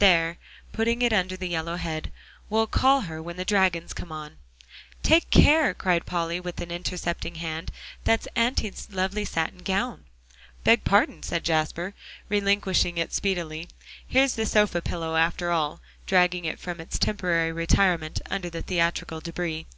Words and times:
"There," 0.00 0.38
putting 0.72 1.02
it 1.02 1.12
under 1.12 1.36
the 1.36 1.46
yellow 1.46 1.76
head, 1.76 2.10
"we'll 2.50 2.66
call 2.66 3.02
her 3.02 3.22
when 3.22 3.36
the 3.36 3.44
dragons 3.44 3.92
come 3.92 4.10
on." 4.10 4.38
"Take 5.04 5.30
care," 5.30 5.72
cried 5.72 6.04
Polly, 6.04 6.40
with 6.40 6.60
intercepting 6.60 7.36
hand, 7.36 7.70
"that's 8.02 8.26
Auntie's 8.34 8.88
lovely 8.90 9.24
satin 9.24 9.58
gown." 9.58 10.06
"Beg 10.64 10.82
pardon," 10.82 11.22
said 11.22 11.44
Jasper, 11.44 11.94
relinquishing 12.28 12.98
it 12.98 13.12
speedily. 13.14 13.68
"Here's 14.04 14.34
the 14.34 14.46
sofa 14.46 14.82
pillow, 14.82 15.14
after 15.14 15.52
all," 15.52 15.80
dragging 16.08 16.44
it 16.44 16.58
from 16.58 16.80
its 16.80 16.98
temporary 16.98 17.52
retirement 17.52 18.20
under 18.28 18.50
the 18.50 18.62
theatrical 18.62 19.20
debris. 19.20 19.68